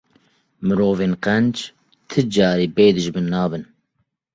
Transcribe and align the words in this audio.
Mirovên 0.65 1.13
qenc 1.25 1.55
ti 2.09 2.21
carî 2.33 2.67
bêdijmin 2.75 3.27
nabin. 3.33 3.63